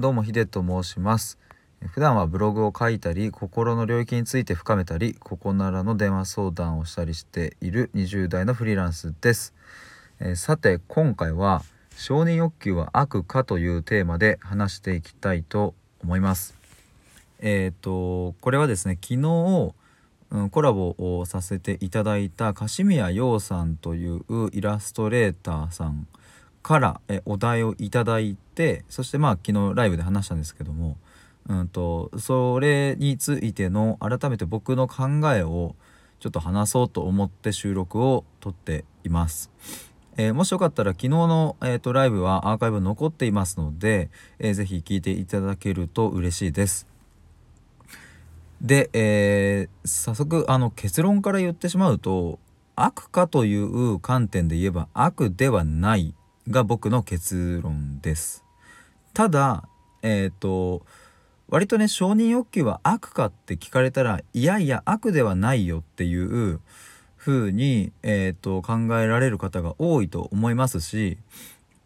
[0.00, 1.38] どうもヒデと申します。
[1.88, 9.52] 普段はブログを書いたり心の領域について深めたりここならの電話相談をしたりしている20代のフリーランスです、
[10.18, 11.62] え、さて今回は
[11.98, 16.54] 承認欲求は悪かというテーマで話していきたいと思います。
[17.40, 19.74] えっ、ー、とこれはですね昨日、
[20.50, 24.22] コラボをさせていただいた樫宮陽さんという
[24.52, 26.06] イラストレーターさん
[26.62, 30.96] からえお題をいただいてそしてまあ昨日ライブで話したんですけども、
[31.48, 35.74] うんと、それについての改めて僕の考えを
[36.20, 39.50] ちょっと話そうと思って収録を撮っています。
[40.16, 46.86] えー、もしよかったら昨日の、えーと、ライブはアーカイブ残っていますので、えー、ぜひ聞いていただけると嬉しいです。
[48.60, 52.38] で、えー、早速あの結論から言ってしまうと
[52.76, 56.14] 悪かという観点で言えば悪ではない
[56.48, 58.44] が僕の結論です。
[59.12, 59.68] ただ
[60.02, 60.82] えっ、ー、と
[61.48, 66.60] 割とね承認欲求は悪かって聞かれたらいやいや悪ではないよっていう
[67.16, 71.18] 風に、えーと、考えられる方が多いと思いますし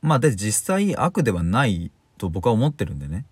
[0.02, 3.24] まあで実際悪ではないと僕は思ってるんでね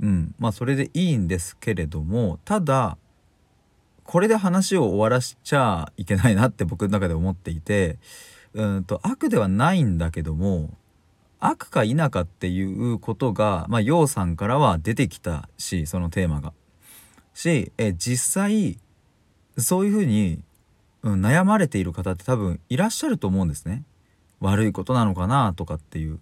[0.00, 2.98] うんまあそれでいいんですけれどもただ
[4.04, 7.98] これで話を終わらしちゃいけないなって僕の中で思っていて
[8.54, 10.76] うんと悪ではないんだけども
[11.38, 16.52] 悪か否かっていうことがまあ陽さんからは出てきたしそのテーマが。
[17.32, 18.78] しえ実際
[19.56, 20.40] そういうふうに、
[21.02, 23.84] うん、悩まれている方って多分いらっしゃると思うんですね。
[24.40, 26.18] 悪いことなのかなとかっていう。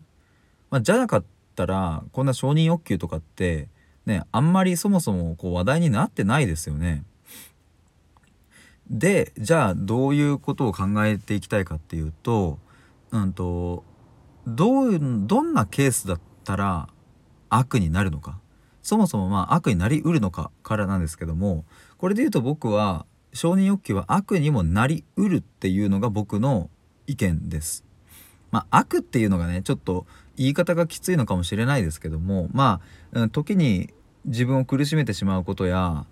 [0.71, 1.25] まあ、じゃなかっ
[1.57, 3.69] たらこんな承認欲求とかって
[4.07, 7.05] ねあんまりそもそもこう話題になってないですよね。
[8.91, 12.59] でじゃあどういうことを考えていきたいかっていうと,、
[13.11, 13.85] うんと、
[14.47, 16.89] どうどんなケースだったら
[17.51, 18.39] 悪になるのか
[18.83, 21.65] そもそもまあ悪になりうるのかからなんですけども
[21.99, 26.71] これで言うと僕は承認欲求は悪にもなりうるっていうのが僕の
[27.07, 27.85] 意見です。
[28.51, 32.81] まあ、悪っていうのがねちょっと言い方がきついのかもしれないですけどもま
[33.13, 33.93] あ時に
[34.25, 36.07] 自分を苦しめてしまうことや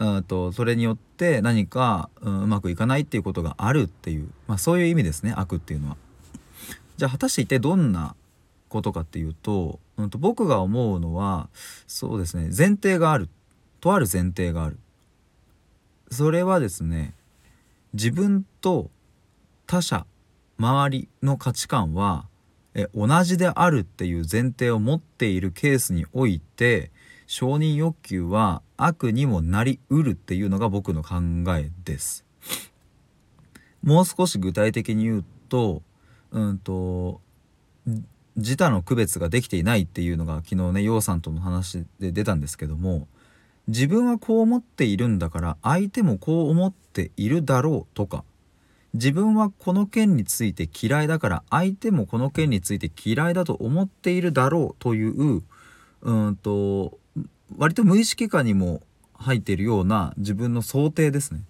[0.00, 5.96] うんとそれによって何か、う、うまくいかないっていうことがあるっていう、まあ、そういう意味ですね悪っていうのは。
[6.96, 8.16] じゃあ果たして一体どんな
[8.68, 11.48] ことかっていうと,、うんと、僕が思うのは
[11.86, 13.28] そうですね前提がある
[13.80, 14.78] とある前提がある。
[16.10, 17.14] それはですね
[17.92, 18.90] 自分と
[19.66, 20.06] 他者
[20.58, 22.26] 周りの価値観は
[22.74, 26.90] え同じであるっていう前提を持っているケースにおいて
[27.30, 31.14] 承認欲求は悪にもなりうるっていうのが僕の考
[31.56, 32.24] えです。
[33.84, 35.82] もう少し具体的に言うと、
[36.32, 37.20] うんと、
[38.34, 43.06] 自他の区別ができていないっていうのが昨日ね、陽さんとの話で出たんですけども、
[43.68, 48.24] 自分はこう思っているんだから相手もこう思っているだろうとか、
[48.94, 55.44] 自分はこの件について嫌いだから相手もこの件について嫌いだと思っているだろうという
[56.02, 56.98] うんと
[57.56, 58.82] 割と無意識下にも
[59.14, 61.42] 入っているような自分の想定ですね。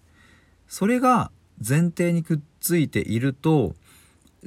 [0.66, 1.30] それが
[1.66, 3.74] 前提にくっついていると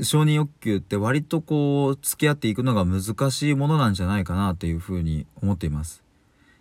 [0.02, 6.02] 承認欲求って割とこう付き合っていくのが難しいものなんじゃないかなというふうに思っています。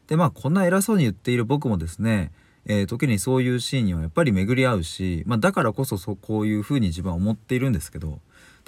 [0.07, 2.33] でまあこんな偉そうに言っている僕もですね、
[2.67, 8.19] えー、時にそういうシーンにはやっぱり巡り合うし、まあ、だからこそそこういうふうに自分は思っているんですけど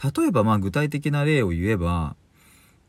[0.03, 2.17] 例えばまあ具体的な例を言えば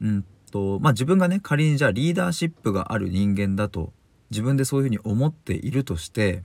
[0.02, 3.92] うんとまあ、自分がね仮にじゃあリーダーシップがある人間だと
[4.32, 6.44] 自分でそういうふうに思っているとして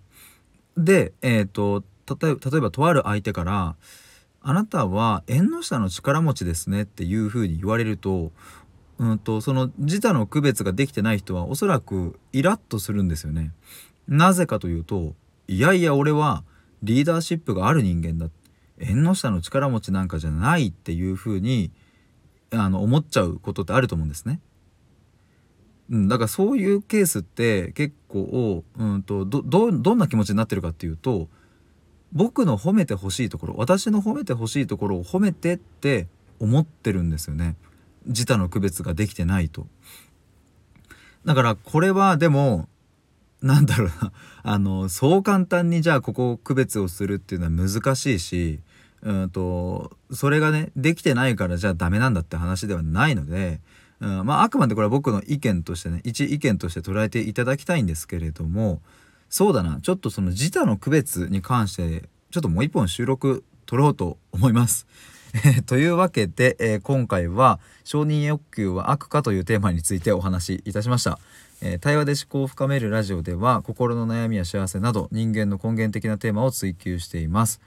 [0.76, 1.84] で、えーと、
[2.20, 3.76] 例えば例えばとある相手から
[4.43, 8.32] 「あなたは縁の下の力持ちですね」っていうふうに言われると,、
[8.99, 13.53] うんと、その自他の区別ができてない人はおそらくイラッとするんですよね。
[14.09, 15.15] なぜかというと
[15.47, 16.43] いやいや俺は
[16.82, 18.28] リーダーシップがある人間だ
[18.81, 21.70] 縁の下の力持ちなんかじゃないっていうふうに
[22.53, 24.41] あの思っちゃうことってあると思うんですね。
[25.91, 31.29] うん、だからそういうケースって結構うんとどどんな気持ちになってるかっていうと
[32.12, 36.06] 僕の褒めてほしいところ私の褒めてほしいところを褒めてって
[36.38, 37.56] 思ってるんですよね
[38.06, 39.67] 自他の区別ができてないと。
[41.25, 42.69] だからこれはでも
[43.43, 44.12] なんだろうな
[44.43, 48.61] あのそう簡単にじゃあここを区別をするっていうのは難しいし
[49.02, 53.61] うんとそれがねできてないからじゃあダメなんだって話ではないので、
[54.00, 58.81] うん、まああくまでこれは僕の意見としてね一意見として捉えていただきたいんですけれども
[59.29, 64.87] そうだなちょっとその自他の区別に関してちょっともう一本収録撮ろうと思います。
[65.67, 71.19] というわけで、えー今回は「承認欲求は悪か?」というテーマについてお話しいたしました。
[71.61, 77.61] えー対話で思考を深めるラジオでは心の悩みや幸せなど人間の根源的なテーマを追求しています。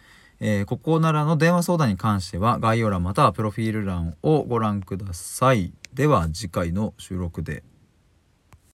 [0.45, 5.71] えーここならの電話相談に関しては概要欄またはプロフィール欄をご覧ください。
[5.93, 7.63] では次回の収録で。